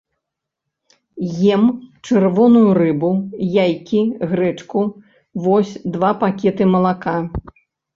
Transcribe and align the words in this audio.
Ем 1.57 1.63
чырвоную 2.07 2.65
рыбу, 2.79 3.11
яйкі, 3.63 4.01
грэчку, 4.35 4.81
вось 5.49 5.79
два 5.97 6.11
пакеты 6.27 6.63
малака. 6.77 7.21